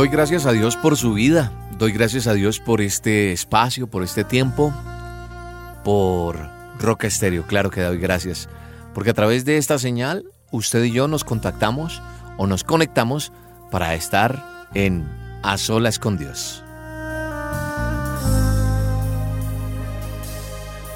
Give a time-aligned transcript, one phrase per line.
[0.00, 1.52] Doy gracias a Dios por su vida.
[1.76, 4.72] Doy gracias a Dios por este espacio, por este tiempo,
[5.84, 6.38] por
[6.78, 7.46] Roca Estéreo.
[7.46, 8.48] Claro que doy gracias.
[8.94, 12.00] Porque a través de esta señal, usted y yo nos contactamos
[12.38, 13.30] o nos conectamos
[13.70, 14.42] para estar
[14.72, 15.06] en
[15.42, 16.64] A Solas con Dios.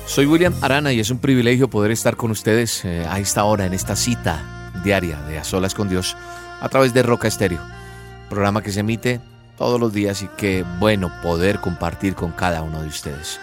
[0.07, 3.67] Soy William Arana y es un privilegio poder estar con ustedes eh, a esta hora,
[3.67, 6.17] en esta cita diaria de A Solas con Dios,
[6.59, 7.61] a través de Roca Estéreo
[8.35, 9.21] programa que se emite
[9.57, 13.39] todos los días y qué bueno poder compartir con cada uno de ustedes.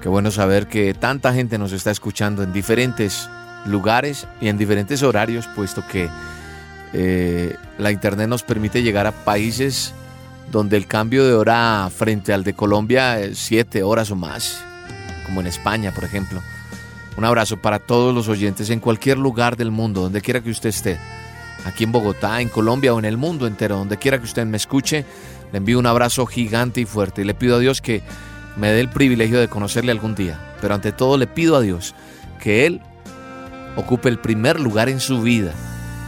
[0.00, 3.28] Qué bueno saber que tanta gente nos está escuchando en diferentes
[3.66, 6.08] lugares y en diferentes horarios, puesto que
[6.92, 9.92] eh, la internet nos permite llegar a países
[10.52, 14.62] donde el cambio de hora frente al de Colombia es siete horas o más,
[15.26, 16.40] como en España, por ejemplo.
[17.16, 20.68] Un abrazo para todos los oyentes en cualquier lugar del mundo, donde quiera que usted
[20.68, 20.96] esté
[21.64, 24.56] aquí en Bogotá, en Colombia o en el mundo entero, donde quiera que usted me
[24.56, 25.04] escuche,
[25.52, 28.02] le envío un abrazo gigante y fuerte y le pido a Dios que
[28.56, 30.56] me dé el privilegio de conocerle algún día.
[30.60, 31.94] Pero ante todo le pido a Dios
[32.40, 32.80] que Él
[33.76, 35.52] ocupe el primer lugar en su vida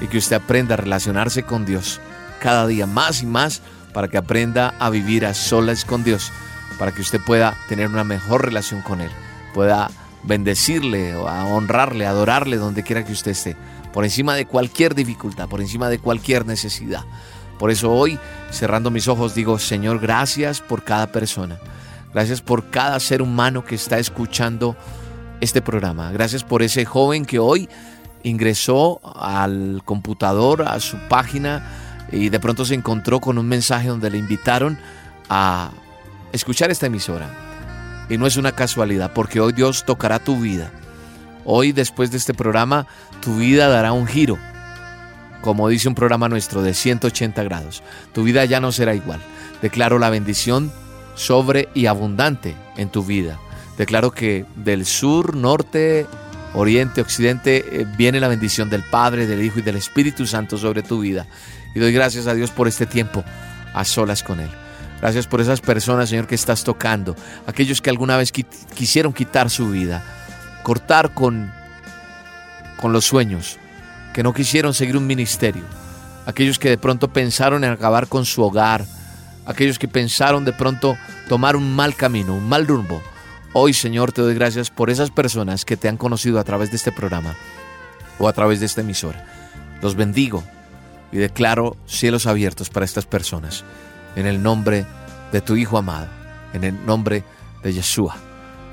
[0.01, 2.01] y que usted aprenda a relacionarse con Dios
[2.41, 6.31] cada día más y más para que aprenda a vivir a solas con Dios,
[6.79, 9.11] para que usted pueda tener una mejor relación con Él,
[9.55, 9.91] pueda
[10.23, 13.57] bendecirle, honrarle, adorarle donde quiera que usted esté
[13.97, 17.07] por encima de cualquier dificultad, por encima de cualquier necesidad.
[17.59, 18.19] Por eso hoy,
[18.51, 21.59] cerrando mis ojos, digo, Señor, gracias por cada persona.
[22.13, 24.77] Gracias por cada ser humano que está escuchando
[25.41, 26.13] este programa.
[26.13, 27.71] Gracias por ese joven que hoy
[28.23, 31.67] ingresó al computador, a su página,
[32.13, 34.79] y de pronto se encontró con un mensaje donde le invitaron
[35.31, 35.71] a
[36.33, 37.31] escuchar esta emisora.
[38.11, 40.71] Y no es una casualidad, porque hoy Dios tocará tu vida.
[41.49, 42.89] Hoy, después de este programa,
[43.21, 44.37] tu vida dará un giro.
[45.43, 47.85] Como dice un programa nuestro de 180 grados.
[48.13, 49.21] Tu vida ya no será igual.
[49.63, 50.73] Declaro la bendición
[51.15, 53.39] sobre y abundante en tu vida.
[53.79, 56.07] Declaro que del sur, norte,
[56.53, 60.83] oriente, occidente eh, viene la bendición del Padre, del Hijo y del Espíritu Santo sobre
[60.83, 61.29] tu vida.
[61.77, 63.23] Y doy gracias a Dios por este tiempo
[63.73, 64.51] a solas con Él.
[65.01, 67.15] Gracias por esas personas, Señor, que estás tocando.
[67.47, 70.26] Aquellos que alguna vez quisieron quitar su vida
[70.67, 71.53] cortar con,
[72.81, 73.57] con los sueños,
[74.13, 75.63] que no quisieron seguir un ministerio,
[76.27, 78.85] aquellos que de pronto pensaron en acabar con su hogar,
[79.47, 83.01] aquellos que pensaron de pronto tomar un mal camino, un mal rumbo.
[83.53, 86.79] Hoy, Señor, te doy gracias por esas personas que te han conocido a través de
[86.79, 87.37] este programa
[88.19, 89.25] o a través de esta emisora.
[89.83, 90.43] Los bendigo
[91.13, 93.63] y declaro cielos abiertos para estas personas.
[94.17, 94.85] En el nombre
[95.31, 96.09] de tu Hijo amado,
[96.55, 97.23] en el nombre
[97.63, 98.26] de Yeshua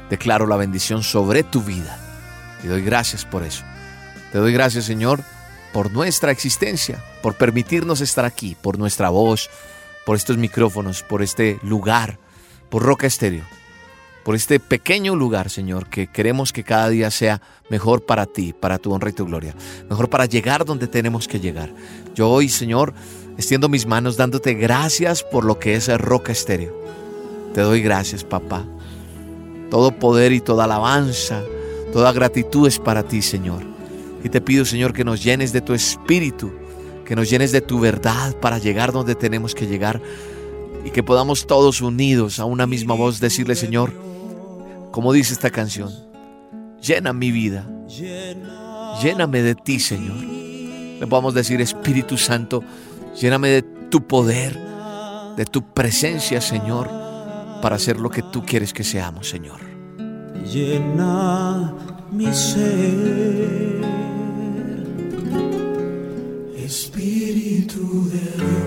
[0.09, 1.99] declaro la bendición sobre tu vida.
[2.63, 3.63] Y doy gracias por eso.
[4.31, 5.21] Te doy gracias, Señor,
[5.73, 9.49] por nuestra existencia, por permitirnos estar aquí, por nuestra voz,
[10.05, 12.19] por estos micrófonos, por este lugar,
[12.69, 13.43] por Roca Estéreo,
[14.23, 18.77] por este pequeño lugar, Señor, que queremos que cada día sea mejor para ti, para
[18.77, 19.55] tu honra y tu gloria,
[19.89, 21.73] mejor para llegar donde tenemos que llegar.
[22.15, 22.93] Yo hoy, Señor,
[23.37, 26.73] extiendo mis manos dándote gracias por lo que es Roca Estéreo.
[27.53, 28.65] Te doy gracias, papá.
[29.73, 31.41] Todo poder y toda alabanza,
[31.91, 33.63] toda gratitud es para ti, Señor.
[34.23, 36.51] Y te pido, Señor, que nos llenes de tu espíritu,
[37.03, 39.99] que nos llenes de tu verdad para llegar donde tenemos que llegar
[40.85, 43.91] y que podamos todos unidos a una misma voz decirle, Señor,
[44.91, 45.89] como dice esta canción,
[46.79, 47.67] llena mi vida,
[49.01, 50.17] lléname de ti, Señor.
[50.17, 52.63] Le podamos decir, Espíritu Santo,
[53.19, 54.55] lléname de tu poder,
[55.35, 57.02] de tu presencia, Señor
[57.63, 59.61] para ser lo que tú quieres que seamos, Señor.
[60.51, 61.73] Llena
[62.11, 63.81] mi ser,
[66.57, 68.62] Espíritu de Dios.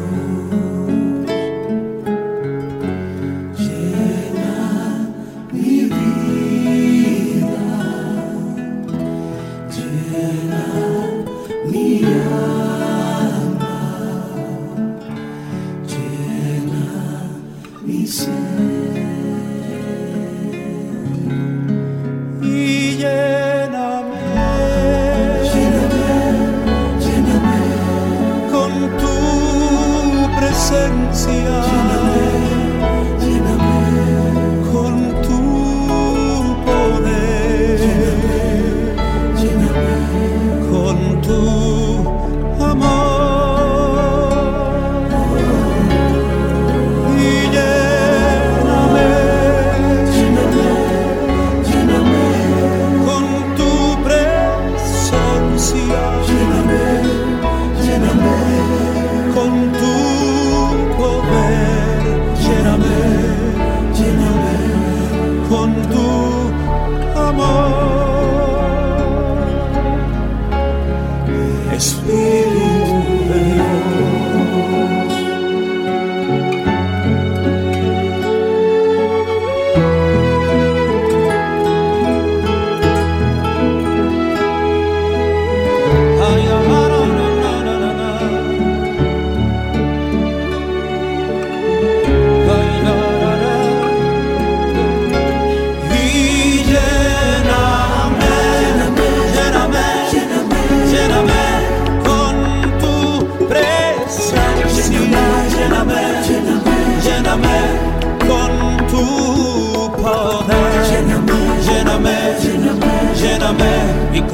[30.68, 32.35] Presencia.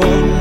[0.04, 0.31] Y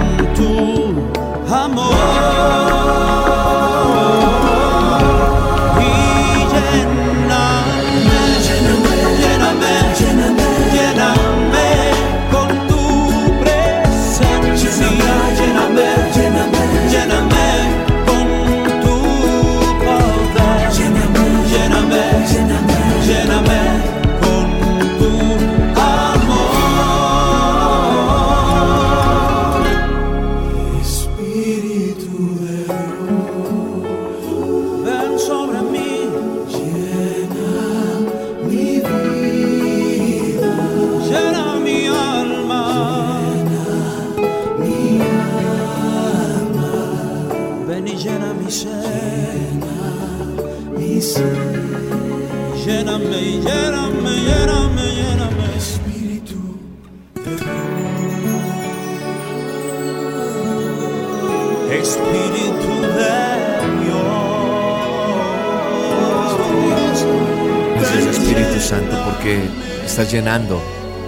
[70.21, 70.61] llenando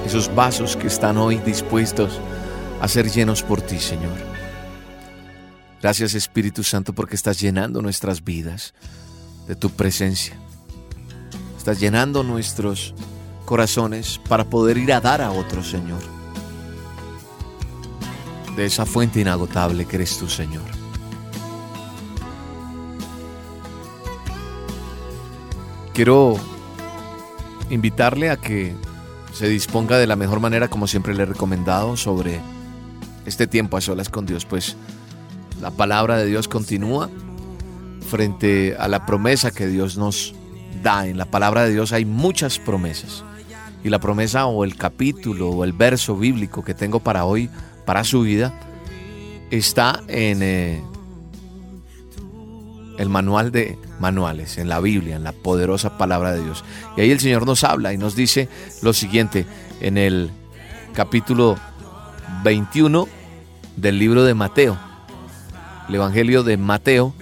[0.07, 2.19] esos vasos que están hoy dispuestos
[2.81, 4.17] a ser llenos por ti, Señor.
[5.79, 8.73] Gracias Espíritu Santo porque estás llenando nuestras vidas
[9.47, 10.35] de tu presencia.
[11.55, 12.95] Estás llenando nuestros
[13.45, 16.01] corazones para poder ir a dar a otros, Señor.
[18.55, 20.63] De esa fuente inagotable que eres tú, Señor.
[25.93, 26.35] Quiero
[27.69, 28.73] invitarle a que
[29.33, 32.39] se disponga de la mejor manera, como siempre le he recomendado, sobre
[33.25, 34.77] este tiempo a solas con Dios, pues
[35.61, 37.09] la palabra de Dios continúa
[38.09, 40.35] frente a la promesa que Dios nos
[40.83, 41.07] da.
[41.07, 43.23] En la palabra de Dios hay muchas promesas.
[43.83, 47.49] Y la promesa o el capítulo o el verso bíblico que tengo para hoy,
[47.85, 48.53] para su vida,
[49.51, 50.81] está en eh,
[52.97, 56.65] el manual de manuales, en la Biblia, en la poderosa palabra de Dios.
[56.97, 58.49] Y ahí el Señor nos habla y nos dice
[58.81, 59.45] lo siguiente
[59.79, 60.29] en el
[60.93, 61.55] capítulo
[62.43, 63.07] 21
[63.77, 64.77] del libro de Mateo.
[65.87, 67.13] El Evangelio de Mateo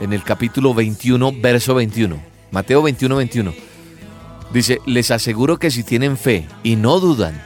[0.00, 2.20] en el capítulo 21, verso 21.
[2.50, 3.54] Mateo 21, 21.
[4.52, 7.40] Dice, les aseguro que si tienen fe y no dudan,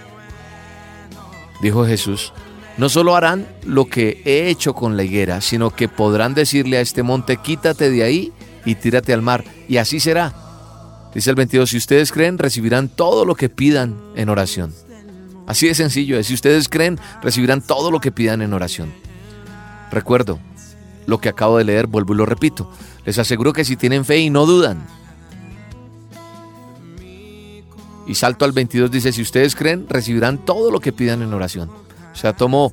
[1.60, 2.32] dijo Jesús,
[2.78, 6.80] no solo harán lo que he hecho con la higuera, sino que podrán decirle a
[6.80, 8.32] este monte, quítate de ahí
[8.64, 10.34] y tírate al mar, y así será.
[11.14, 14.72] Dice el 22, si ustedes creen, recibirán todo lo que pidan en oración.
[15.46, 18.92] Así de sencillo es, si ustedes creen, recibirán todo lo que pidan en oración.
[19.90, 20.38] Recuerdo
[21.06, 22.70] lo que acabo de leer, vuelvo y lo repito.
[23.04, 24.86] Les aseguro que si tienen fe y no dudan.
[28.06, 31.68] Y salto al 22, dice, si ustedes creen, recibirán todo lo que pidan en oración.
[32.12, 32.72] O sea, tomo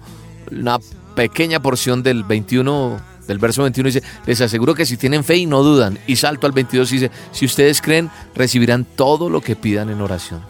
[0.51, 0.79] una
[1.15, 5.45] pequeña porción del 21, del verso 21, dice, les aseguro que si tienen fe y
[5.45, 5.99] no dudan.
[6.07, 10.41] Y salto al 22, dice, si ustedes creen, recibirán todo lo que pidan en oración.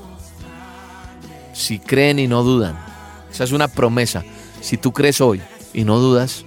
[1.54, 2.78] Si creen y no dudan.
[3.32, 4.24] Esa es una promesa.
[4.62, 5.42] Si tú crees hoy
[5.74, 6.46] y no dudas,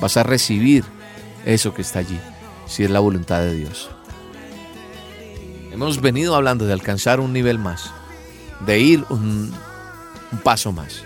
[0.00, 0.84] vas a recibir
[1.44, 2.18] eso que está allí,
[2.66, 3.90] si es la voluntad de Dios.
[5.70, 7.90] Hemos venido hablando de alcanzar un nivel más,
[8.66, 9.54] de ir un
[10.42, 11.02] paso más.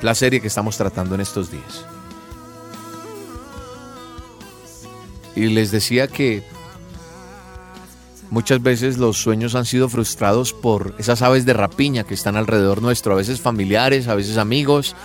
[0.00, 1.84] La serie que estamos tratando en estos días.
[5.34, 6.42] Y les decía que
[8.30, 12.82] muchas veces los sueños han sido frustrados por esas aves de rapiña que están alrededor
[12.82, 14.96] nuestro, a veces familiares, a veces amigos.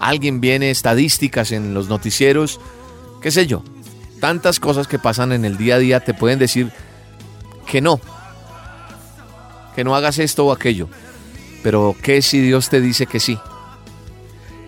[0.00, 2.60] Alguien viene, estadísticas en los noticieros,
[3.20, 3.62] qué sé yo.
[4.20, 6.72] Tantas cosas que pasan en el día a día te pueden decir
[7.66, 8.00] que no,
[9.74, 10.88] que no hagas esto o aquello.
[11.62, 13.38] Pero ¿qué si Dios te dice que sí?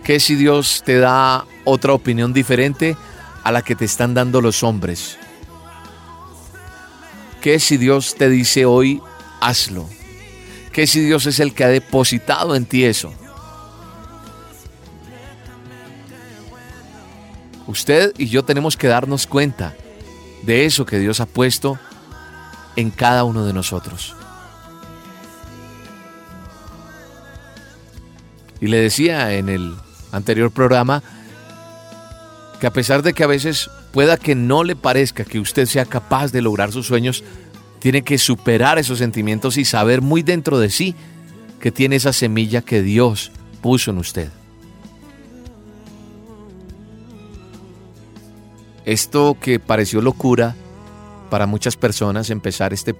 [0.03, 2.97] ¿Qué si Dios te da otra opinión diferente
[3.43, 5.17] a la que te están dando los hombres?
[7.41, 9.01] ¿Qué si Dios te dice hoy,
[9.39, 9.89] hazlo?
[10.71, 13.13] ¿Qué si Dios es el que ha depositado en ti eso?
[17.67, 19.75] Usted y yo tenemos que darnos cuenta
[20.43, 21.79] de eso que Dios ha puesto
[22.75, 24.15] en cada uno de nosotros.
[28.59, 29.75] Y le decía en el
[30.11, 31.01] anterior programa
[32.61, 35.83] que a pesar de que a veces pueda que no le parezca que usted sea
[35.83, 37.23] capaz de lograr sus sueños,
[37.79, 40.93] tiene que superar esos sentimientos y saber muy dentro de sí
[41.59, 43.31] que tiene esa semilla que Dios
[43.63, 44.29] puso en usted.
[48.85, 50.55] Esto que pareció locura
[51.31, 52.93] para muchas personas, empezar este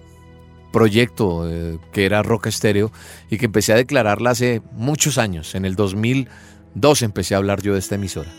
[0.73, 2.91] proyecto eh, que era Roca Estéreo
[3.29, 7.73] y que empecé a declararla hace muchos años, en el 2002 empecé a hablar yo
[7.73, 8.31] de esta emisora.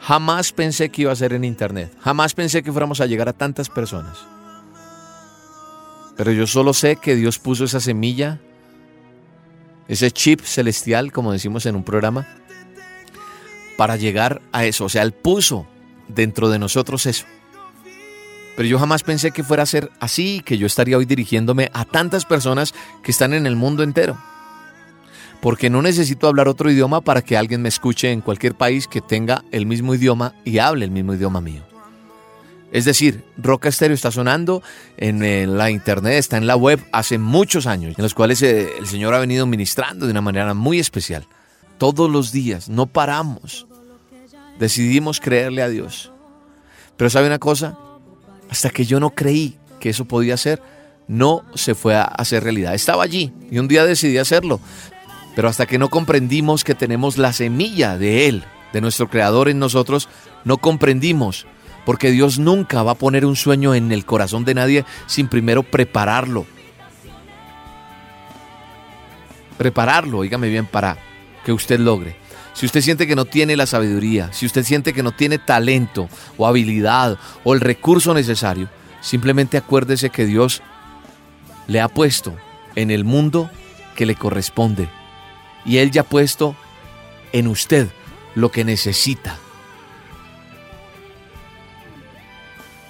[0.00, 3.32] Jamás pensé que iba a ser en internet, jamás pensé que fuéramos a llegar a
[3.32, 4.18] tantas personas.
[6.16, 8.40] Pero yo solo sé que Dios puso esa semilla,
[9.86, 12.26] ese chip celestial, como decimos en un programa,
[13.76, 14.86] para llegar a eso.
[14.86, 15.66] O sea, Él puso
[16.08, 17.24] dentro de nosotros eso.
[18.56, 21.84] Pero yo jamás pensé que fuera a ser así, que yo estaría hoy dirigiéndome a
[21.84, 22.74] tantas personas
[23.04, 24.18] que están en el mundo entero.
[25.40, 29.00] Porque no necesito hablar otro idioma para que alguien me escuche en cualquier país que
[29.00, 31.62] tenga el mismo idioma y hable el mismo idioma mío.
[32.70, 34.62] Es decir, Roca Estéreo está sonando
[34.98, 38.86] en, la internet, está en la web hace muchos años, en los cuales eh, el
[38.86, 41.26] Señor ha venido ministrando de una manera muy especial.
[41.78, 43.66] Todos los días, no paramos.
[44.58, 46.12] Decidimos creerle a Dios.
[46.96, 47.78] Pero ¿sabe una cosa?
[48.50, 50.60] Hasta que yo no creí que eso podía ser,
[51.06, 52.74] no se fue a hacer realidad.
[52.74, 54.60] Estaba allí y un día decidí hacerlo.
[55.38, 59.60] Pero hasta que no comprendimos que tenemos la semilla de Él, de nuestro Creador en
[59.60, 60.08] nosotros,
[60.42, 61.46] no comprendimos
[61.86, 65.62] porque Dios nunca va a poner un sueño en el corazón de nadie sin primero
[65.62, 66.44] prepararlo.
[69.58, 70.98] Prepararlo, dígame bien, para
[71.44, 72.16] que usted logre.
[72.52, 76.08] Si usted siente que no tiene la sabiduría, si usted siente que no tiene talento
[76.36, 78.68] o habilidad o el recurso necesario,
[79.00, 80.62] simplemente acuérdese que Dios
[81.68, 82.34] le ha puesto
[82.74, 83.48] en el mundo
[83.94, 84.97] que le corresponde.
[85.68, 86.56] Y Él ya ha puesto
[87.30, 87.88] en usted
[88.34, 89.38] lo que necesita.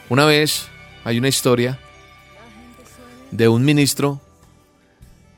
[0.09, 0.69] Una vez
[1.05, 1.79] hay una historia
[3.31, 4.21] de un ministro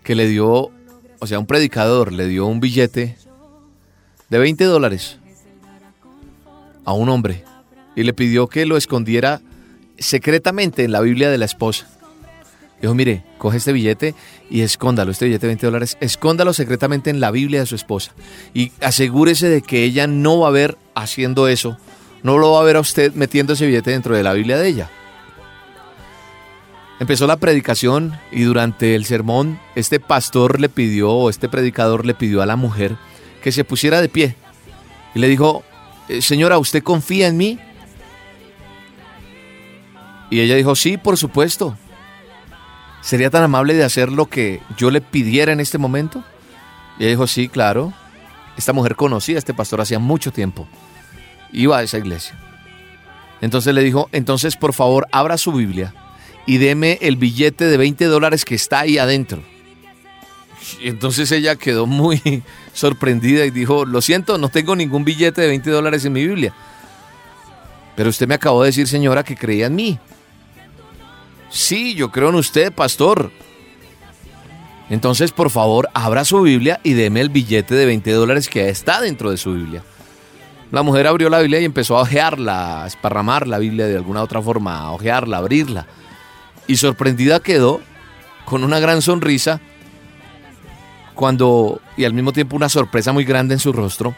[0.04, 0.70] que le dio,
[1.18, 3.16] o sea, un predicador le dio un billete
[4.28, 5.18] de 20 dólares
[6.84, 7.44] a un hombre
[7.96, 9.40] y le pidió que lo escondiera
[9.98, 11.88] secretamente en la Biblia de la esposa.
[12.80, 14.14] Dijo, mire, coge este billete
[14.48, 18.12] y escóndalo, este billete de 20 dólares, escóndalo secretamente en la Biblia de su esposa
[18.54, 21.76] y asegúrese de que ella no va a ver haciendo eso
[22.22, 24.68] no lo va a ver a usted metiendo ese billete dentro de la Biblia de
[24.68, 24.90] ella.
[26.98, 32.14] Empezó la predicación y durante el sermón este pastor le pidió, o este predicador le
[32.14, 32.96] pidió a la mujer
[33.42, 34.36] que se pusiera de pie.
[35.14, 35.64] Y le dijo,
[36.08, 37.58] eh, señora, ¿usted confía en mí?
[40.28, 41.76] Y ella dijo, sí, por supuesto.
[43.00, 46.22] ¿Sería tan amable de hacer lo que yo le pidiera en este momento?
[46.98, 47.92] Y ella dijo, sí, claro.
[48.56, 50.68] Esta mujer conocía a este pastor hacía mucho tiempo
[51.52, 52.34] iba a esa iglesia.
[53.40, 55.94] Entonces le dijo, entonces por favor abra su Biblia
[56.46, 59.42] y deme el billete de 20 dólares que está ahí adentro.
[60.82, 62.42] Entonces ella quedó muy
[62.74, 66.54] sorprendida y dijo, lo siento, no tengo ningún billete de 20 dólares en mi Biblia.
[67.96, 69.98] Pero usted me acabó de decir, señora, que creía en mí.
[71.50, 73.30] Sí, yo creo en usted, pastor.
[74.88, 79.00] Entonces, por favor, abra su Biblia y deme el billete de 20 dólares que está
[79.00, 79.82] dentro de su Biblia.
[80.70, 84.22] La mujer abrió la Biblia y empezó a ojearla, a esparramar la Biblia de alguna
[84.22, 85.86] otra forma, a ojearla, a abrirla.
[86.68, 87.80] Y sorprendida quedó,
[88.44, 89.60] con una gran sonrisa,
[91.14, 94.14] cuando, y al mismo tiempo una sorpresa muy grande en su rostro,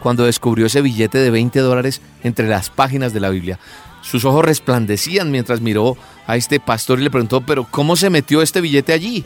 [0.00, 3.58] cuando descubrió ese billete de 20 dólares entre las páginas de la Biblia.
[4.04, 5.96] Sus ojos resplandecían mientras miró
[6.26, 9.24] a este pastor y le preguntó, pero ¿cómo se metió este billete allí?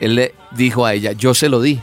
[0.00, 1.80] Él le dijo a ella, yo se lo di.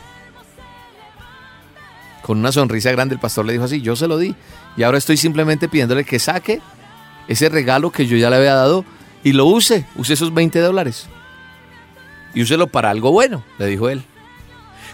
[2.22, 4.36] Con una sonrisa grande el pastor le dijo así, yo se lo di.
[4.76, 6.60] Y ahora estoy simplemente pidiéndole que saque
[7.30, 8.84] ese regalo que yo ya le había dado
[9.24, 11.08] y lo use, use esos 20 dólares.
[12.34, 14.04] Y úselo para algo bueno, le dijo él.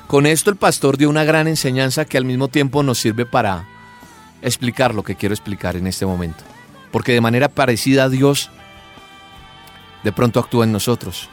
[0.05, 3.67] Con esto el pastor dio una gran enseñanza que al mismo tiempo nos sirve para
[4.43, 6.43] explicar lo que quiero explicar en este momento.
[6.91, 8.51] Porque de manera parecida a Dios,
[10.03, 11.29] de pronto actúa en nosotros.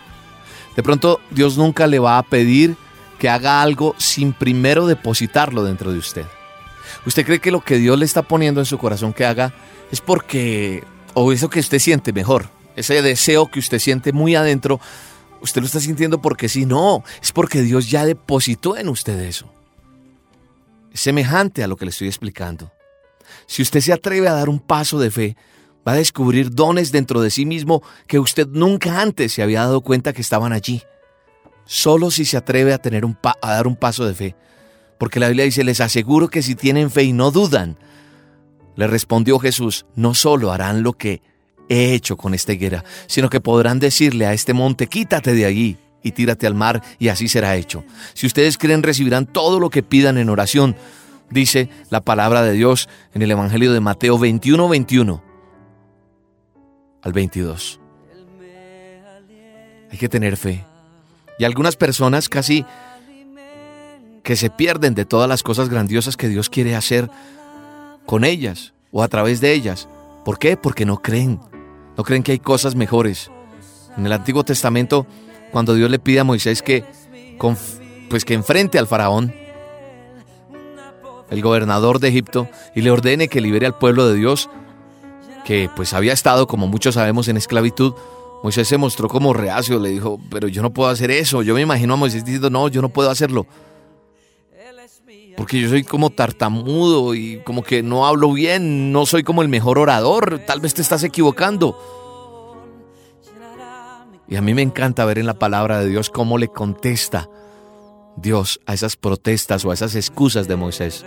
[0.76, 2.76] De pronto Dios nunca le va a pedir
[3.19, 6.25] que haga algo sin primero depositarlo dentro de usted.
[7.07, 9.52] ¿Usted cree que lo que Dios le está poniendo en su corazón que haga
[9.90, 14.81] es porque, o eso que usted siente mejor, ese deseo que usted siente muy adentro,
[15.43, 19.52] usted lo está sintiendo porque sí, no, es porque Dios ya depositó en usted eso.
[20.93, 22.73] Es semejante a lo que le estoy explicando.
[23.47, 25.37] Si usted se atreve a dar un paso de fe,
[25.87, 29.81] va a descubrir dones dentro de sí mismo que usted nunca antes se había dado
[29.81, 30.83] cuenta que estaban allí.
[31.65, 34.37] Solo si se atreve a, tener un a dar un paso de fe.
[34.99, 37.79] Porque la Biblia dice, les aseguro que si tienen fe y no dudan,
[38.77, 41.23] le respondió Jesús, no solo harán lo que
[41.69, 45.79] he hecho con esta higuera, sino que podrán decirle a este monte, quítate de allí
[46.03, 47.85] y tírate al mar, y así será hecho.
[48.15, 50.77] Si ustedes creen, recibirán todo lo que pidan en oración,
[51.31, 55.23] dice la palabra de Dios en el Evangelio de Mateo 21, 21
[57.03, 57.81] al 22.
[59.91, 60.65] Hay que tener fe.
[61.39, 62.65] Y algunas personas casi
[64.23, 67.11] que se pierden de todas las cosas grandiosas que Dios quiere hacer
[68.07, 69.89] con ellas o a través de ellas.
[70.25, 70.57] ¿Por qué?
[70.57, 71.41] Porque no creen.
[71.97, 73.31] No creen que hay cosas mejores.
[73.97, 75.07] En el Antiguo Testamento,
[75.51, 76.85] cuando Dios le pide a Moisés que,
[78.09, 79.35] pues que enfrente al faraón,
[81.31, 84.51] el gobernador de Egipto, y le ordene que libere al pueblo de Dios,
[85.45, 87.95] que pues había estado, como muchos sabemos, en esclavitud,
[88.43, 91.43] Moisés se mostró como reacio, le dijo, pero yo no puedo hacer eso.
[91.43, 93.47] Yo me imagino a Moisés diciendo, no, yo no puedo hacerlo.
[95.37, 99.49] Porque yo soy como tartamudo y como que no hablo bien, no soy como el
[99.49, 101.79] mejor orador, tal vez te estás equivocando.
[104.29, 107.29] Y a mí me encanta ver en la palabra de Dios cómo le contesta
[108.16, 111.05] Dios a esas protestas o a esas excusas de Moisés.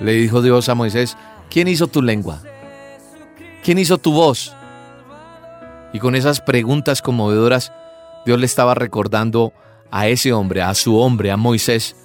[0.00, 1.16] Le dijo Dios a Moisés,
[1.50, 2.40] ¿quién hizo tu lengua?
[3.62, 4.54] ¿Quién hizo tu voz?
[5.92, 7.72] Y con esas preguntas conmovedoras,
[8.24, 9.52] Dios le estaba recordando
[9.90, 11.96] a ese hombre, a su hombre, a Moisés.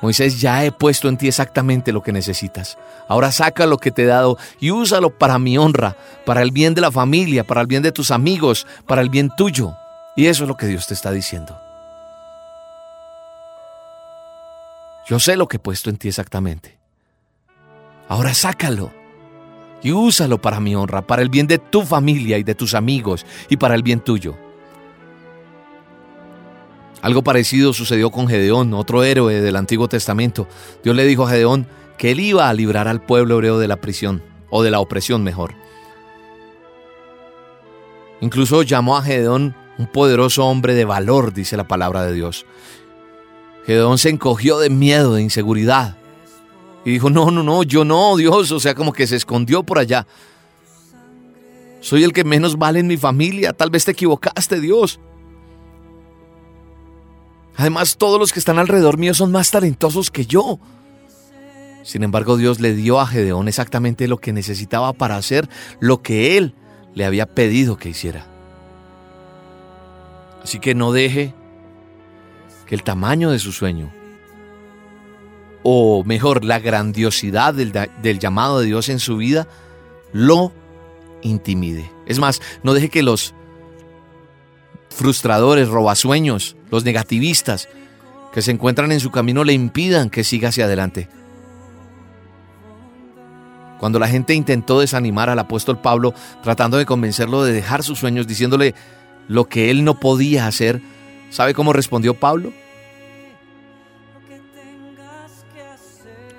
[0.00, 2.76] Moisés, ya he puesto en ti exactamente lo que necesitas.
[3.08, 6.74] Ahora saca lo que te he dado y úsalo para mi honra, para el bien
[6.74, 9.76] de la familia, para el bien de tus amigos, para el bien tuyo.
[10.16, 11.60] Y eso es lo que Dios te está diciendo.
[15.06, 16.77] Yo sé lo que he puesto en ti exactamente.
[18.08, 18.92] Ahora sácalo
[19.82, 23.24] y úsalo para mi honra, para el bien de tu familia y de tus amigos
[23.48, 24.36] y para el bien tuyo.
[27.00, 30.48] Algo parecido sucedió con Gedeón, otro héroe del Antiguo Testamento.
[30.82, 33.76] Dios le dijo a Gedeón que él iba a librar al pueblo hebreo de la
[33.76, 35.54] prisión, o de la opresión mejor.
[38.20, 42.46] Incluso llamó a Gedeón un poderoso hombre de valor, dice la palabra de Dios.
[43.64, 45.96] Gedeón se encogió de miedo, de inseguridad.
[46.88, 48.50] Y dijo, no, no, no, yo no, Dios.
[48.50, 50.06] O sea, como que se escondió por allá.
[51.80, 53.52] Soy el que menos vale en mi familia.
[53.52, 54.98] Tal vez te equivocaste, Dios.
[57.58, 60.58] Además, todos los que están alrededor mío son más talentosos que yo.
[61.82, 65.46] Sin embargo, Dios le dio a Gedeón exactamente lo que necesitaba para hacer
[65.80, 66.54] lo que él
[66.94, 68.26] le había pedido que hiciera.
[70.42, 71.34] Así que no deje
[72.64, 73.92] que el tamaño de su sueño
[75.62, 79.48] o mejor, la grandiosidad del, llamado de Dios en su vida,
[80.12, 80.52] lo
[81.22, 81.90] intimide.
[82.06, 83.34] Es más, no deje que los
[84.90, 87.68] frustradores, robasueños, los negativistas
[88.32, 91.08] que se encuentran en su camino le impidan que siga hacia adelante.
[93.78, 98.26] Cuando la gente intentó desanimar al apóstol Pablo, tratando de convencerlo de dejar sus sueños,
[98.26, 98.74] diciéndole
[99.28, 100.82] lo que él no podía hacer,
[101.30, 102.52] ¿sabe cómo respondió Pablo?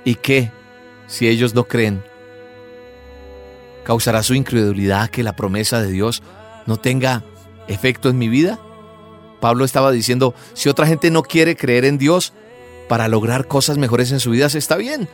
[0.06, 0.52] ¿Y qué,
[1.08, 2.04] si ellos no creen?
[3.84, 6.22] ¿Causará su incredulidad que la promesa de Dios
[6.66, 7.24] no tenga
[7.68, 8.60] efecto en mi vida?
[9.40, 12.34] Pablo estaba diciendo, si otra gente no quiere creer en Dios
[12.88, 15.08] para lograr cosas mejores en su vida, está bien,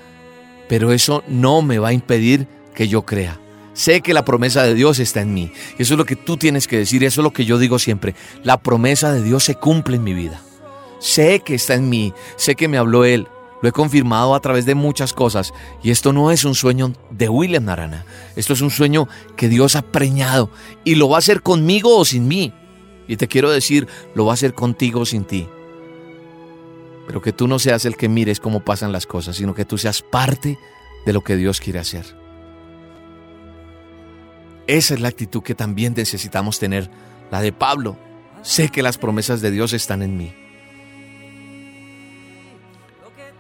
[0.67, 3.39] pero eso no me va a impedir que yo crea.
[3.74, 5.52] Sé que la promesa de Dios está en mí.
[5.78, 8.15] Eso es lo que tú tienes que decir, eso es lo que yo digo siempre.
[8.41, 10.41] La promesa de Dios se cumple en mi vida.
[11.00, 13.28] Sé que está en mí, sé que me habló Él,
[13.62, 15.54] lo he confirmado a través de muchas cosas.
[15.82, 18.06] Y esto no es un sueño de William Narana.
[18.36, 20.50] Esto es un sueño que Dios ha preñado.
[20.84, 22.54] Y lo va a hacer conmigo o sin mí.
[23.08, 25.48] Y te quiero decir, lo va a hacer contigo o sin ti.
[27.08, 29.78] Pero que tú no seas el que mires cómo pasan las cosas, sino que tú
[29.78, 30.58] seas parte
[31.06, 32.06] de lo que Dios quiere hacer.
[34.68, 36.89] Esa es la actitud que también necesitamos tener,
[37.32, 37.98] la de Pablo.
[38.41, 40.34] Sé que las promesas de Dios están en mí.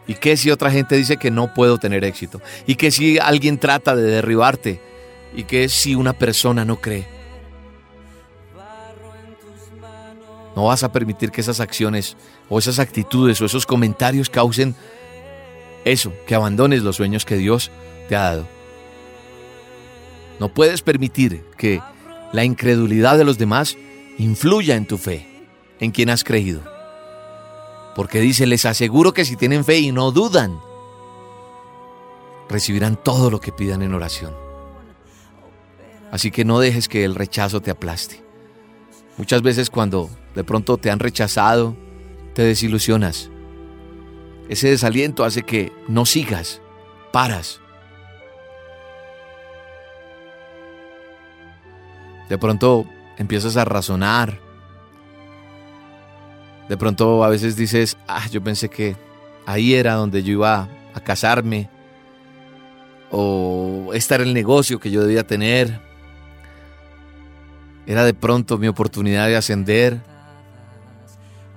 [0.07, 2.41] ¿Y qué si otra gente dice que no puedo tener éxito?
[2.67, 4.79] ¿Y qué si alguien trata de derribarte?
[5.35, 7.07] ¿Y qué si una persona no cree?
[10.55, 12.15] No vas a permitir que esas acciones
[12.49, 14.75] o esas actitudes o esos comentarios causen
[15.83, 17.71] eso, que abandones los sueños que Dios
[18.07, 18.47] te ha dado.
[20.39, 21.81] No puedes permitir que
[22.31, 23.77] la incredulidad de los demás
[24.17, 25.27] influya en tu fe,
[25.79, 26.74] en quien has creído.
[27.95, 30.59] Porque dice, les aseguro que si tienen fe y no dudan,
[32.49, 34.35] recibirán todo lo que pidan en oración.
[36.11, 38.23] Así que no dejes que el rechazo te aplaste.
[39.17, 41.75] Muchas veces cuando de pronto te han rechazado,
[42.33, 43.29] te desilusionas.
[44.49, 46.61] Ese desaliento hace que no sigas,
[47.11, 47.61] paras.
[52.29, 52.85] De pronto
[53.17, 54.44] empiezas a razonar.
[56.69, 58.95] De pronto a veces dices, ah, yo pensé que
[59.45, 61.69] ahí era donde yo iba a casarme.
[63.11, 65.79] O era el negocio que yo debía tener.
[67.85, 70.01] Era de pronto mi oportunidad de ascender.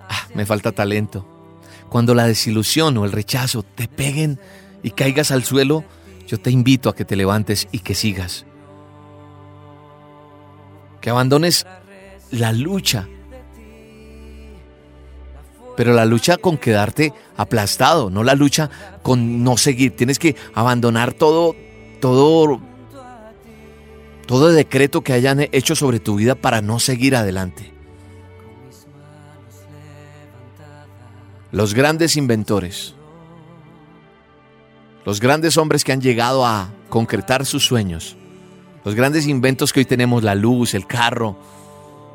[0.08, 1.26] Ah, me falta talento.
[1.88, 4.38] Cuando la desilusión o el rechazo te peguen
[4.82, 5.84] y caigas al suelo,
[6.26, 8.44] yo te invito a que te levantes y que sigas.
[11.00, 11.66] Que abandones
[12.30, 13.08] la lucha.
[15.78, 18.68] Pero la lucha con quedarte aplastado, no la lucha
[19.00, 19.94] con no seguir.
[19.94, 21.54] Tienes que abandonar todo,
[22.00, 22.60] todo,
[24.26, 27.72] todo decreto que hayan hecho sobre tu vida para no seguir adelante.
[31.52, 32.96] Los grandes inventores,
[35.04, 38.16] los grandes hombres que han llegado a concretar sus sueños,
[38.84, 41.38] los grandes inventos que hoy tenemos, la luz, el carro,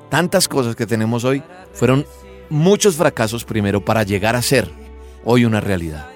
[0.10, 2.06] tantas cosas que tenemos hoy, fueron
[2.53, 4.69] muchos fracasos primero para llegar a ser
[5.25, 6.07] hoy una realidad.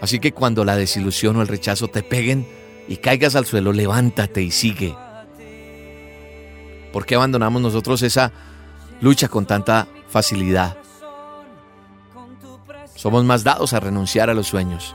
[0.00, 2.46] Así que cuando la desilusión o el rechazo te peguen
[2.88, 4.96] y caigas al suelo, levántate y sigue.
[6.92, 8.32] ¿Por qué abandonamos nosotros esa
[9.00, 10.78] lucha con tanta facilidad?
[12.94, 14.94] Somos más dados a renunciar a los sueños.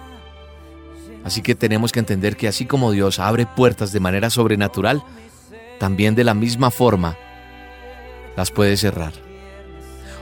[1.24, 5.04] Así que tenemos que entender que así como Dios abre puertas de manera sobrenatural,
[5.80, 7.16] también de la misma forma
[8.36, 9.33] las puede cerrar.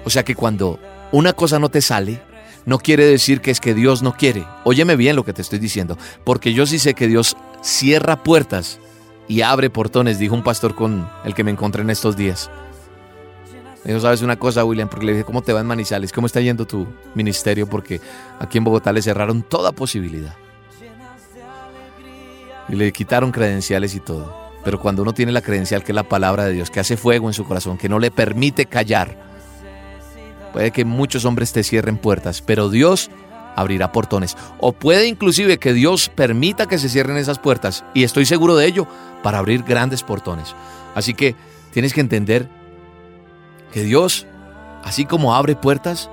[0.03, 0.79] O sea que cuando
[1.11, 2.21] una cosa no te sale,
[2.65, 4.45] no quiere decir que es que Dios no quiere.
[4.63, 8.79] Óyeme bien lo que te estoy diciendo, porque yo sí sé que Dios cierra puertas
[9.27, 12.49] y abre portones, dijo un pastor con el que me encontré en estos días.
[13.83, 14.89] Me ¿sabes una cosa, William?
[14.89, 16.11] Porque le dije, ¿cómo te va en Manizales?
[16.11, 17.67] ¿Cómo está yendo tu ministerio?
[17.67, 17.99] Porque
[18.39, 20.35] aquí en Bogotá le cerraron toda posibilidad.
[22.69, 24.51] Y le quitaron credenciales y todo.
[24.63, 27.27] Pero cuando uno tiene la credencial, que es la palabra de Dios, que hace fuego
[27.27, 29.30] en su corazón, que no le permite callar,
[30.53, 33.09] puede que muchos hombres te cierren puertas, pero Dios
[33.55, 34.37] abrirá portones.
[34.59, 38.65] O puede inclusive que Dios permita que se cierren esas puertas, y estoy seguro de
[38.65, 38.87] ello,
[39.23, 40.55] para abrir grandes portones.
[40.95, 41.35] Así que
[41.71, 42.47] tienes que entender
[43.71, 44.25] que Dios,
[44.83, 46.09] así como abre puertas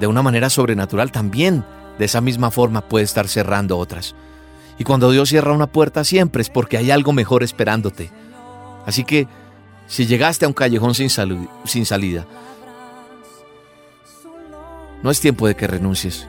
[0.00, 1.64] de una manera sobrenatural, también
[1.98, 4.14] de esa misma forma puede estar cerrando otras.
[4.78, 8.10] Y cuando Dios cierra una puerta siempre es porque hay algo mejor esperándote.
[8.86, 9.26] Así que
[9.88, 11.10] si llegaste a un callejón sin,
[11.64, 12.26] sin salida,
[15.02, 16.26] no es tiempo de que renuncies.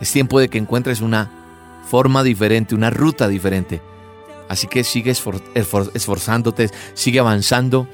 [0.00, 1.30] Es tiempo de que encuentres una
[1.88, 3.82] forma diferente, una ruta diferente.
[4.48, 7.86] Así que sigue esforzándote, sigue avanzando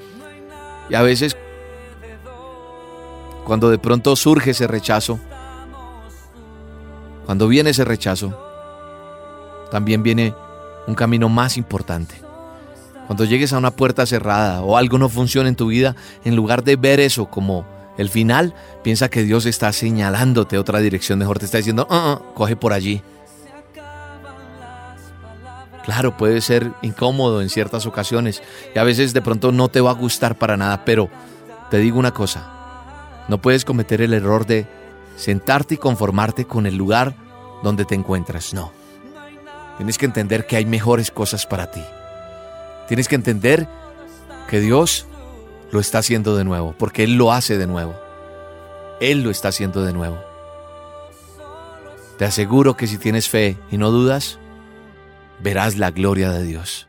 [0.89, 1.37] y a veces,
[3.45, 5.19] cuando de pronto surge ese rechazo,
[7.25, 8.39] cuando viene ese rechazo,
[9.71, 10.33] también viene
[10.87, 12.15] un camino más importante.
[13.07, 16.63] Cuando llegues a una puerta cerrada o algo no funciona en tu vida, en lugar
[16.63, 21.47] de ver eso como el final, piensa que Dios está señalándote otra dirección, mejor te
[21.47, 23.03] está diciendo, ah, ah, coge por allí.
[25.85, 28.43] Claro, puede ser incómodo en ciertas ocasiones
[28.75, 31.09] y a veces de pronto no te va a gustar para nada, pero
[31.71, 34.67] te digo una cosa, no puedes cometer el error de
[35.17, 37.15] sentarte y conformarte con el lugar
[37.63, 38.73] donde te encuentras, no.
[39.77, 41.83] Tienes que entender que hay mejores cosas para ti.
[42.89, 43.69] Tienes que entender
[44.49, 45.07] que Dios
[45.77, 47.95] lo está haciendo de nuevo, porque Él lo hace de nuevo.
[48.99, 50.19] Él lo está haciendo de nuevo.
[52.17, 54.39] Te aseguro que si tienes fe y no dudas,
[55.39, 56.89] verás la gloria de Dios.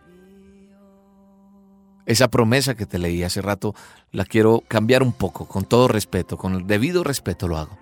[2.06, 3.76] Esa promesa que te leí hace rato
[4.14, 7.78] la quiero cambiar un poco, con todo respeto, con el debido respeto lo hago.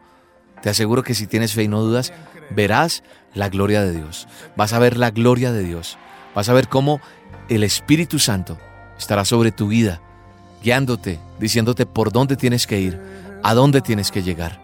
[0.64, 2.14] Te aseguro que si tienes fe y no dudas,
[2.50, 3.04] verás
[3.36, 4.28] la gloria de Dios.
[4.58, 6.00] Vas a ver la gloria de Dios.
[6.34, 7.00] Vas a ver cómo
[7.48, 8.58] el Espíritu Santo
[8.98, 10.02] estará sobre tu vida,
[10.66, 13.00] guiándote, diciéndote por dónde tienes que ir,
[13.44, 14.60] a dónde tienes que llegar.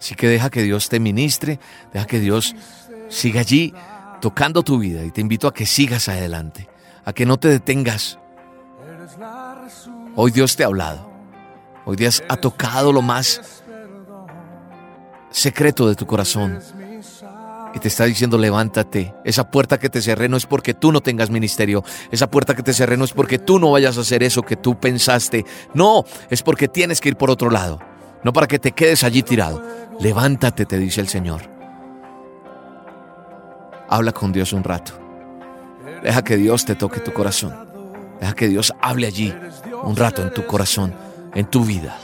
[0.00, 1.60] Así que deja que Dios te ministre,
[1.92, 2.56] deja que Dios
[3.08, 3.72] siga allí
[4.20, 6.68] tocando tu vida y te invito a que sigas adelante,
[7.04, 8.18] a que no te detengas.
[10.16, 11.08] Hoy Dios te ha hablado,
[11.84, 13.62] hoy Dios ha tocado lo más
[15.30, 16.58] secreto de tu corazón
[17.74, 19.14] y te está diciendo levántate.
[19.24, 21.82] Esa puerta que te cerré no es porque tú no tengas ministerio.
[22.10, 24.56] Esa puerta que te cerré no es porque tú no vayas a hacer eso que
[24.56, 25.44] tú pensaste.
[25.74, 27.80] No, es porque tienes que ir por otro lado.
[28.22, 29.62] No para que te quedes allí tirado.
[30.00, 31.42] Levántate, te dice el Señor.
[33.88, 34.92] Habla con Dios un rato.
[36.02, 37.54] Deja que Dios te toque tu corazón.
[38.20, 39.34] Deja que Dios hable allí
[39.82, 40.94] un rato en tu corazón,
[41.34, 41.98] en tu vida.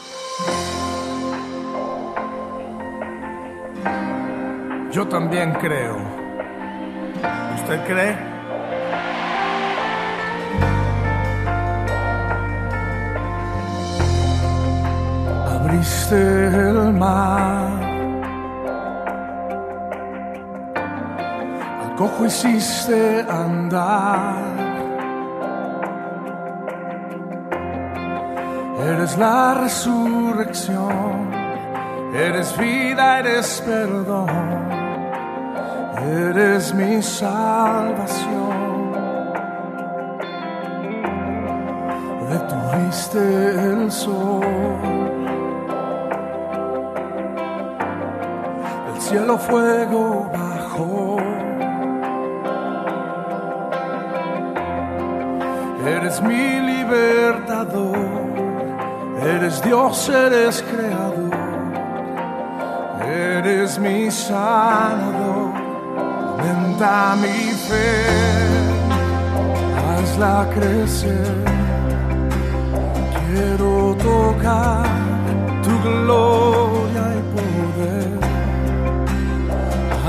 [4.92, 5.98] Yo también creo.
[7.55, 8.16] ¿Usted cree?
[15.46, 17.70] Abriste el mar.
[21.83, 24.35] Al cojo hiciste andar.
[28.88, 31.39] Eres la resurrección.
[32.12, 34.29] Eres vida, eres perdón.
[36.03, 38.51] Eres mi salvación.
[42.29, 44.42] Detuviste el sol.
[48.94, 51.16] El cielo fuego bajó.
[55.87, 57.96] Eres mi libertador.
[59.23, 61.49] Eres Dios, eres creador.
[63.42, 65.55] Eres mi sanador.
[65.96, 67.90] Aumenta mi fe,
[69.81, 71.37] hazla crecer.
[73.16, 74.85] Quiero tocar
[75.64, 78.12] tu gloria y poder.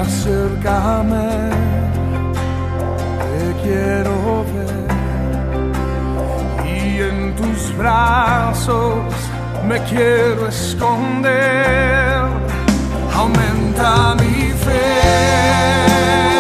[0.02, 1.32] Acércame,
[3.24, 4.16] te quiero
[4.52, 4.88] ver.
[6.68, 9.14] Y en tus brazos
[9.66, 12.41] me quiero esconder.
[13.14, 16.31] Aumenta mi fe.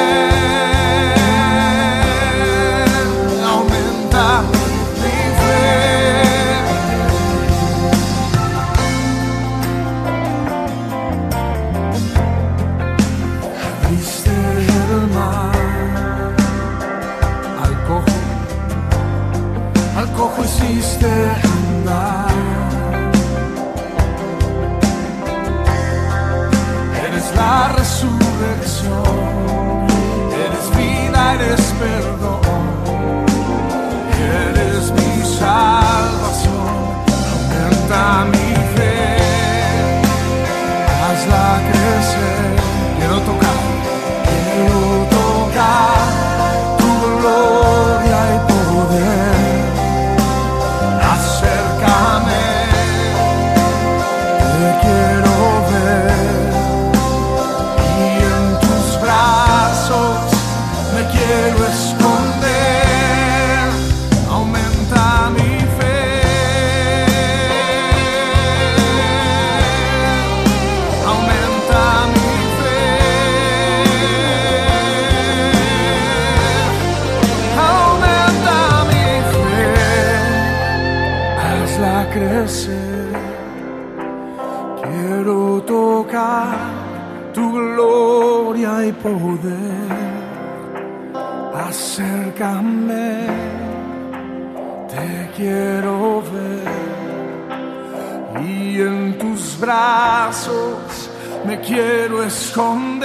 [102.52, 103.01] Esconder.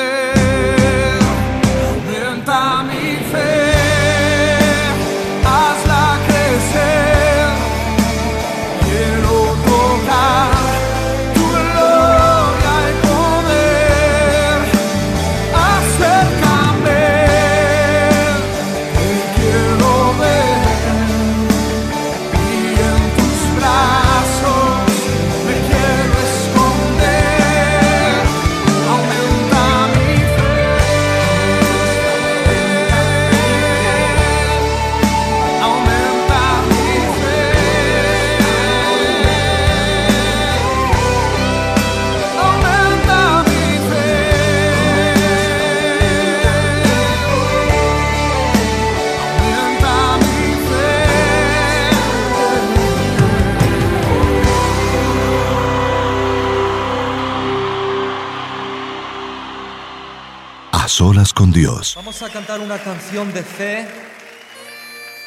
[62.07, 63.85] Vamos a cantar una canción de fe.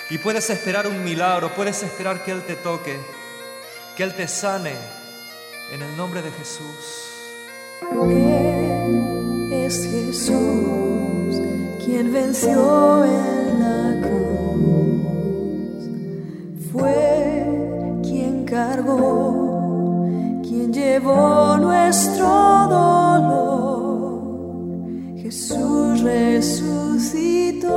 [0.09, 2.97] Y puedes esperar un milagro, puedes esperar que Él te toque,
[3.97, 4.71] que Él te sane
[5.73, 7.09] en el nombre de Jesús.
[7.81, 11.35] Porque es Jesús
[11.83, 15.01] quien venció en la cruz,
[16.71, 17.45] fue
[18.03, 20.07] quien cargó,
[20.43, 22.25] quien llevó nuestro
[22.69, 22.98] dolor
[26.03, 27.69] resucitó.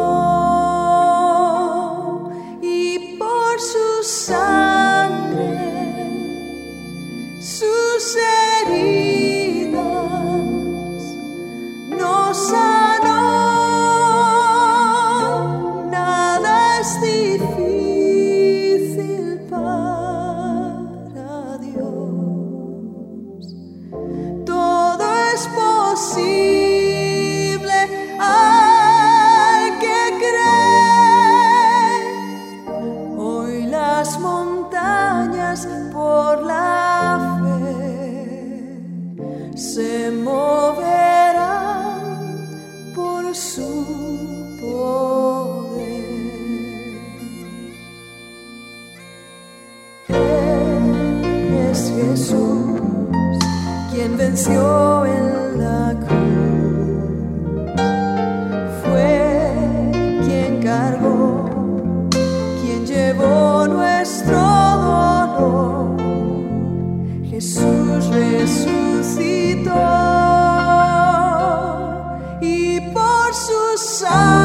[74.03, 74.42] side.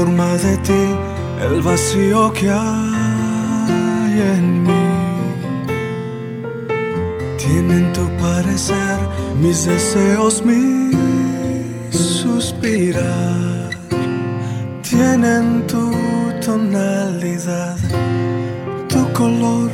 [0.00, 0.84] Forma de ti
[1.46, 4.86] el vacío que hay en mí.
[7.42, 8.96] Tienen tu parecer
[9.42, 10.90] mis deseos, mi
[11.90, 13.70] suspirar.
[14.90, 15.84] Tienen tu
[16.46, 17.76] tonalidad,
[18.92, 19.70] tu color,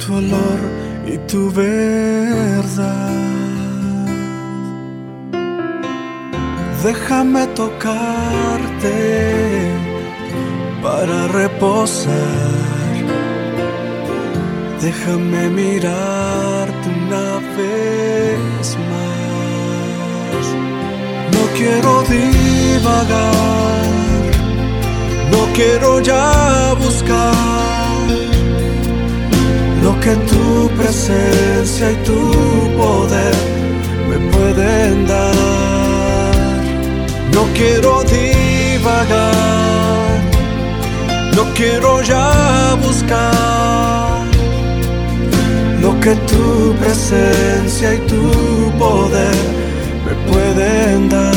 [0.00, 0.60] tu olor
[1.12, 3.19] y tu verdad.
[6.82, 8.98] Déjame tocarte
[10.82, 12.14] para reposar.
[14.80, 17.28] Déjame mirarte una
[17.58, 20.44] vez más.
[21.34, 23.84] No quiero divagar,
[25.32, 28.06] no quiero ya buscar
[29.84, 32.20] lo que tu presencia y tu
[32.78, 33.34] poder
[34.08, 35.59] me pueden dar.
[37.34, 39.10] No quiero divagar,
[41.36, 44.24] no quiero ya buscar
[45.80, 48.22] lo que tu presencia y tu
[48.78, 49.36] poder
[50.04, 51.30] me pueden dar.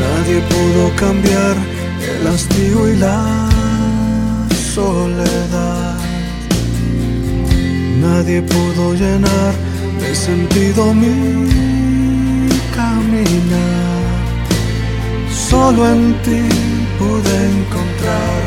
[0.00, 1.56] Nadie pudo cambiar
[2.10, 3.47] el hastío y la
[4.78, 5.96] soledad.
[8.04, 9.52] Nadie pudo llenar
[10.02, 12.48] de sentido mi
[12.78, 14.18] caminar.
[15.50, 16.42] Solo en ti
[17.00, 18.40] pude encontrar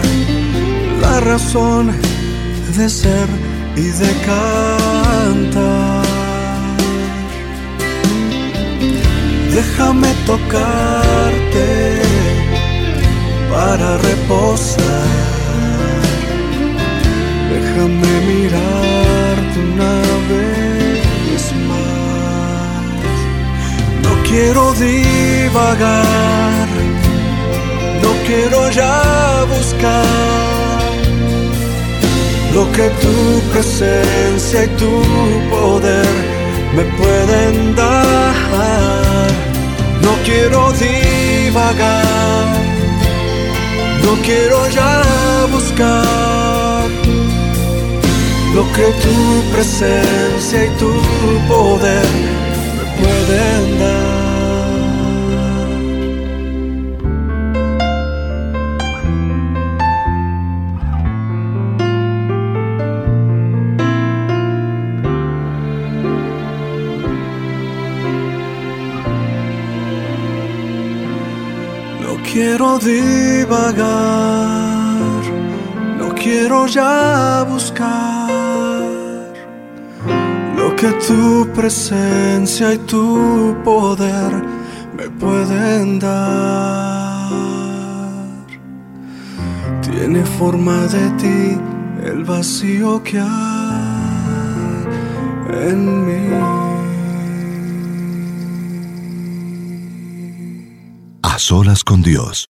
[1.03, 1.83] la razón
[2.77, 3.27] de ser
[3.85, 6.05] y de cantar.
[9.57, 11.67] Déjame tocarte
[13.51, 15.20] para reposar.
[17.61, 19.95] Déjame mirarte una
[20.29, 23.17] vez más.
[24.05, 26.67] No quiero divagar,
[28.03, 30.81] no quiero ya buscar
[32.55, 33.15] lo que tu
[33.53, 34.93] presencia y tu
[35.51, 36.13] poder
[36.75, 39.29] me pueden dar.
[40.01, 42.47] No quiero divagar,
[44.03, 45.03] no quiero ya
[45.51, 46.40] buscar
[48.53, 49.15] lo que tu
[49.53, 50.91] presencia y tu
[51.47, 52.05] poder
[52.75, 54.11] me pueden dar.
[72.01, 73.83] No quiero divagar,
[75.99, 78.10] no quiero ya buscar
[80.81, 84.31] que tu presencia y tu poder
[84.97, 87.29] me pueden dar.
[89.83, 91.59] Tiene forma de ti
[92.03, 93.27] el vacío que hay
[95.69, 96.23] en mí.
[101.21, 102.47] A solas con Dios.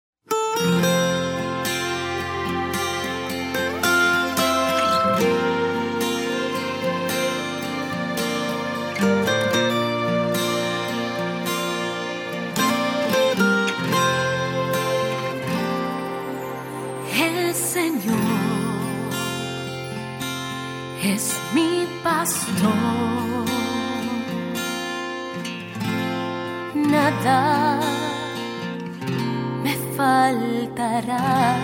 [29.62, 31.55] Me faltará.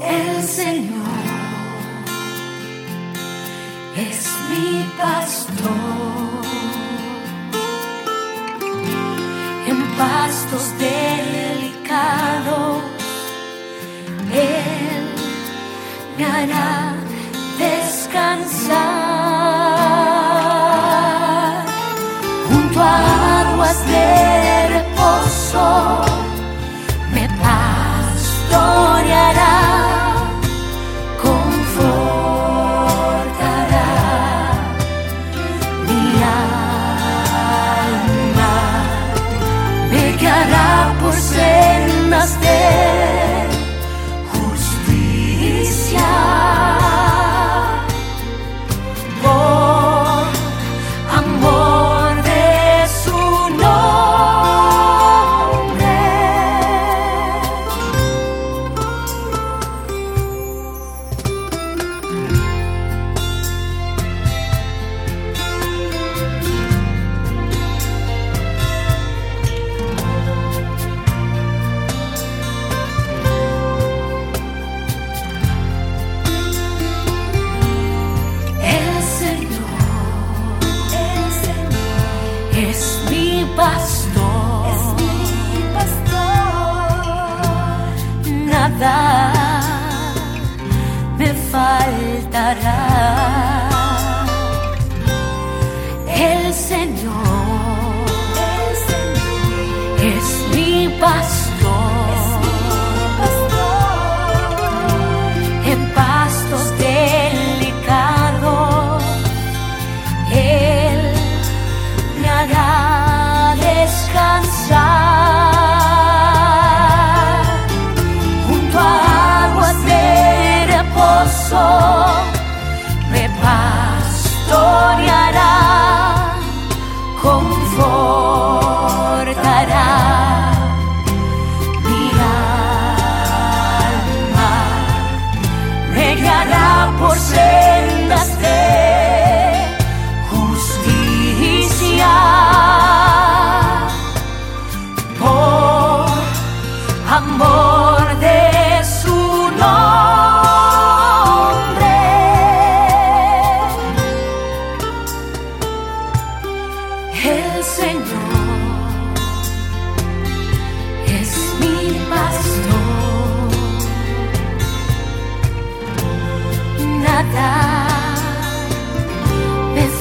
[0.00, 1.04] El Señor
[3.94, 6.40] es mi pastor.
[9.68, 12.80] En pastos delicados,
[14.32, 15.10] Él
[16.16, 16.81] me hará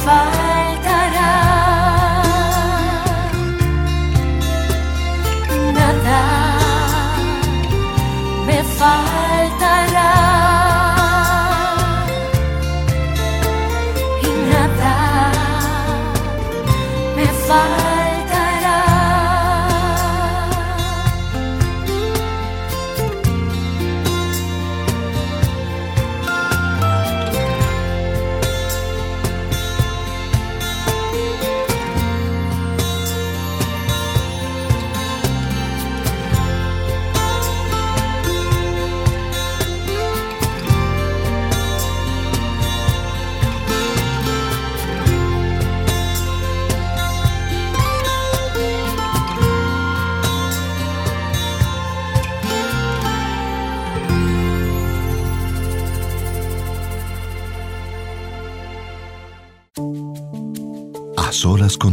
[0.05, 0.40] me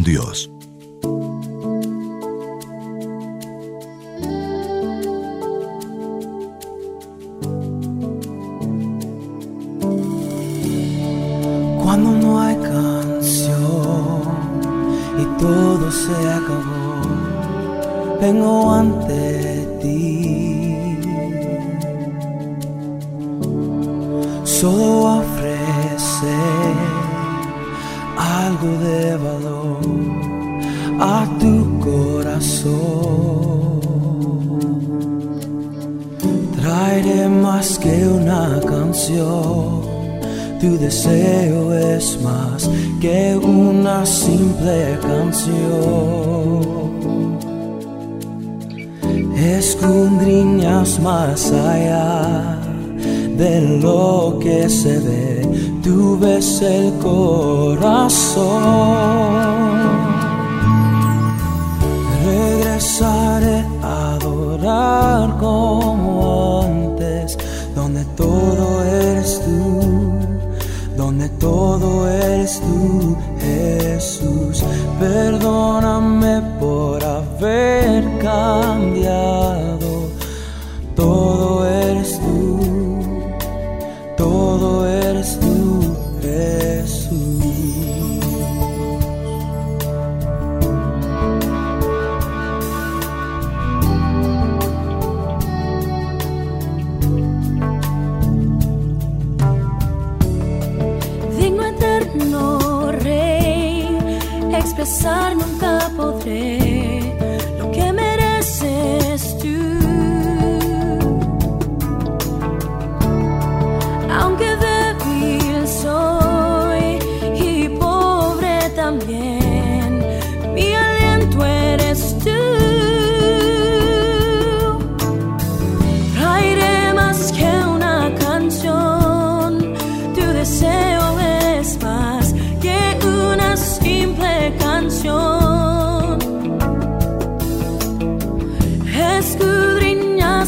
[0.08, 0.48] Dios.
[37.42, 39.82] Más que una canción.
[40.60, 42.68] Tu deseo es más
[43.00, 46.78] que una simple canción.
[49.36, 52.58] Escudriñas más allá
[53.36, 55.78] de lo que se ve.
[55.82, 58.48] Tú ves el corazón.
[62.26, 66.37] Regresaré a adorar como
[67.74, 70.18] donde todo eres tú,
[70.96, 74.64] donde todo eres tú, Jesús.
[74.98, 80.08] Perdóname por haber cambiado,
[80.96, 82.60] todo eres tú,
[84.16, 84.97] todo eres
[104.88, 106.57] expresar nunca podré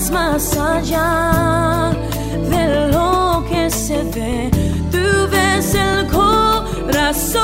[0.08, 1.92] Más allá
[2.50, 4.50] de lo que se ve,
[4.90, 7.40] tú ves el corazón.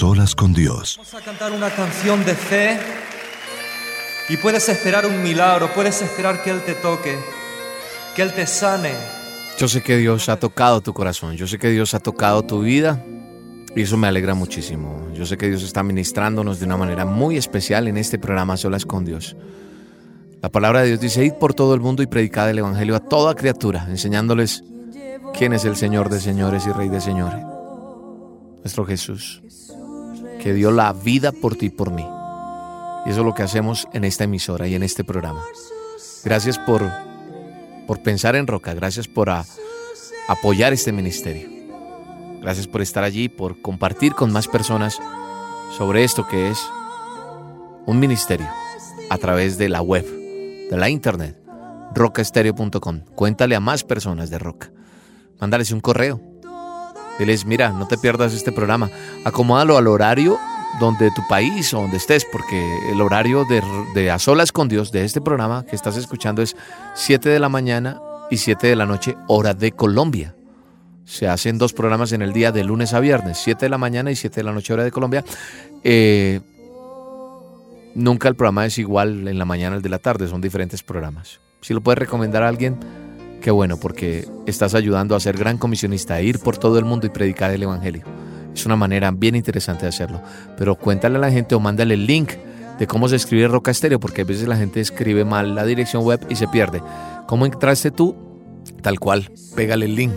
[0.00, 0.94] Solas con Dios.
[0.96, 2.80] Vamos a cantar una canción de fe
[4.30, 7.18] y puedes esperar un milagro, puedes esperar que Él te toque,
[8.16, 8.94] que Él te sane.
[9.58, 12.62] Yo sé que Dios ha tocado tu corazón, yo sé que Dios ha tocado tu
[12.62, 13.04] vida
[13.76, 15.06] y eso me alegra muchísimo.
[15.12, 18.86] Yo sé que Dios está ministrándonos de una manera muy especial en este programa Solas
[18.86, 19.36] con Dios.
[20.40, 23.00] La palabra de Dios dice, id por todo el mundo y predicad el Evangelio a
[23.00, 24.64] toda criatura, enseñándoles
[25.34, 27.44] quién es el Señor de señores y Rey de señores.
[28.62, 29.42] Nuestro Jesús,
[30.42, 32.06] que dio la vida por ti y por mí.
[33.06, 35.42] Y eso es lo que hacemos en esta emisora y en este programa.
[36.24, 36.90] Gracias por,
[37.86, 39.30] por pensar en Roca, gracias por
[40.28, 41.48] apoyar este ministerio.
[42.40, 44.98] Gracias por estar allí, por compartir con más personas
[45.76, 46.58] sobre esto que es
[47.86, 48.48] un ministerio
[49.10, 50.06] a través de la web,
[50.70, 51.36] de la internet,
[51.94, 53.00] rocaestereo.com.
[53.14, 54.72] Cuéntale a más personas de Roca.
[55.38, 56.29] Mándales un correo.
[57.20, 58.90] Diles, mira, no te pierdas este programa.
[59.26, 60.38] Acomódalo al horario
[60.80, 65.04] donde tu país o donde estés, porque el horario de, A Solas con Dios de
[65.04, 66.56] este programa que estás escuchando es
[66.94, 68.00] 7 de la mañana
[68.30, 70.34] y 7 de la noche, hora de Colombia.
[71.04, 74.10] Se hacen dos programas en el día de lunes a viernes, 7 de la mañana
[74.10, 75.22] y 7 de la noche hora de Colombia.
[75.84, 76.40] Eh,
[77.94, 81.38] nunca el programa es igual en la mañana al de la tarde, son diferentes programas.
[81.60, 82.78] Si lo puedes recomendar a alguien,
[83.40, 87.06] qué bueno, porque estás ayudando a ser gran comisionista, a ir por todo el mundo
[87.06, 88.04] y predicar el Evangelio.
[88.54, 90.20] Es una manera bien interesante de hacerlo.
[90.56, 92.32] Pero cuéntale a la gente o mándale el link
[92.78, 96.04] de cómo se escribe Roca Estéreo, porque a veces la gente escribe mal la dirección
[96.04, 96.82] web y se pierde.
[97.26, 98.16] ¿Cómo entraste tú?
[98.82, 100.14] Tal cual, pégale el link.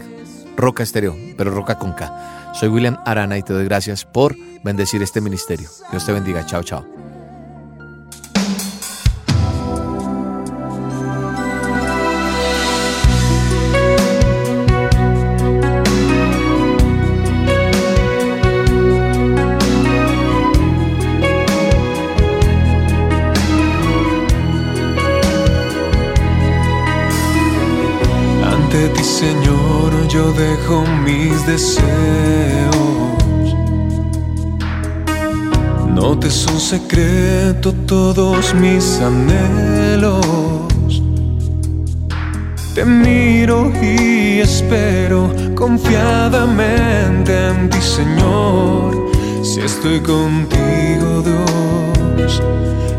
[0.55, 2.53] Roca Estéreo, pero Roca con K.
[2.53, 5.67] Soy William Arana y te doy gracias por bendecir este ministerio.
[5.91, 6.45] Dios te bendiga.
[6.45, 6.92] Chao, chao.
[30.37, 31.83] Dejo mis deseos.
[35.87, 40.25] No te son secreto todos mis anhelos.
[42.73, 49.11] Te miro y espero confiadamente en ti, Señor.
[49.43, 52.41] Si estoy contigo, Dios,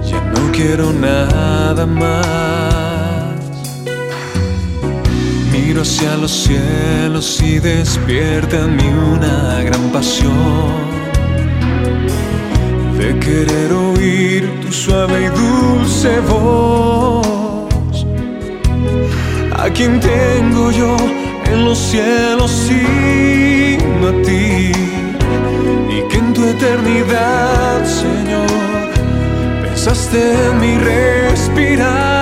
[0.08, 2.83] ya no quiero nada más.
[5.66, 10.74] Miro hacia los cielos y despierta en mí una gran pasión
[12.98, 18.06] de querer oír tu suave y dulce voz.
[19.56, 20.96] ¿A quién tengo yo
[21.46, 24.70] en los cielos sino a ti?
[25.96, 28.50] Y que en tu eternidad, Señor,
[29.62, 32.13] pensaste en mi respirar.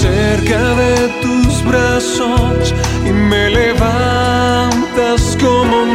[0.00, 2.74] Cerca de tus brazos
[3.04, 5.91] y me levantas como un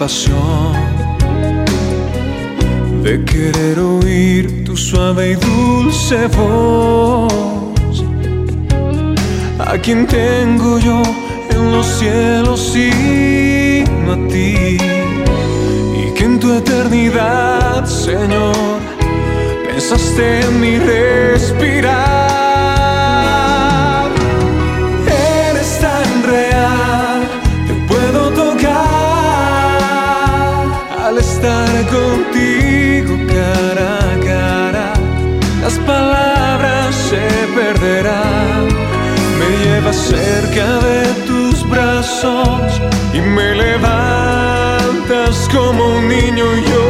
[0.00, 0.72] pasión
[3.02, 8.02] de querer oír tu suave y dulce voz.
[9.58, 11.02] ¿A quién tengo yo
[11.50, 14.78] en los cielos sino a ti?
[16.00, 18.56] Y que en tu eternidad, Señor,
[19.66, 22.39] pensaste en mi respirar.
[31.40, 34.92] estar contigo cara a cara,
[35.62, 38.68] las palabras se perderán.
[39.38, 42.80] Me llevas cerca de tus brazos
[43.14, 46.89] y me levantas como un niño yo.